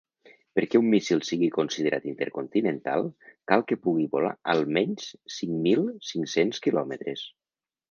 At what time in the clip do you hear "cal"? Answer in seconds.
3.53-3.65